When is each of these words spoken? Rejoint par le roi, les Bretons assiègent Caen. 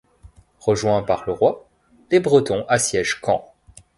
Rejoint 0.59 1.03
par 1.03 1.25
le 1.27 1.33
roi, 1.33 1.69
les 2.09 2.19
Bretons 2.19 2.65
assiègent 2.67 3.21
Caen. 3.23 3.45